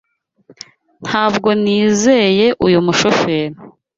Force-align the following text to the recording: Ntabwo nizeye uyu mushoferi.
Ntabwo 1.07 1.49
nizeye 1.63 2.47
uyu 2.65 2.79
mushoferi. 2.85 3.55